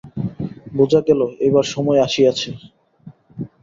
বুঝা 0.77 0.99
গেল, 1.07 1.21
এইবার 1.45 1.65
সময় 1.73 1.99
আসিয়াছে। 2.07 2.49